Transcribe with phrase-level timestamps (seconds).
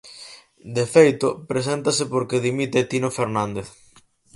[0.75, 3.67] De feito, preséntase porque dimite Tino Fernández.